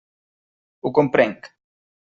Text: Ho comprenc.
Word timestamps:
Ho 0.89 0.93
comprenc. 0.99 1.53